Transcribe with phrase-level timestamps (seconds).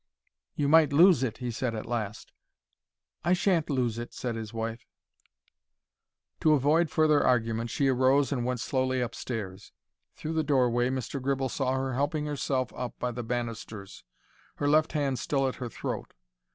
[0.55, 2.31] "You might lose it," he said, at last.
[3.23, 4.87] "I sha'n't lose it," said his wife.
[6.39, 9.71] To avoid further argument, she arose and went slowly upstairs.
[10.15, 11.21] Through the doorway Mr.
[11.21, 14.03] Gribble saw her helping herself up by the banisters,
[14.55, 16.15] her left hand still at her throat.